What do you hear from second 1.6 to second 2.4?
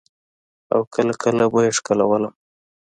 يې ښکلولم.